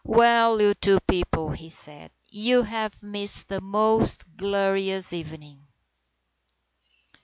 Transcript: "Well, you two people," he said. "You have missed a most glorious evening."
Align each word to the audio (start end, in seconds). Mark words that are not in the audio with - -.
"Well, 0.03 0.59
you 0.59 0.73
two 0.73 0.99
people," 1.01 1.51
he 1.51 1.69
said. 1.69 2.09
"You 2.31 2.63
have 2.63 3.03
missed 3.03 3.51
a 3.51 3.61
most 3.61 4.25
glorious 4.35 5.13
evening." 5.13 5.67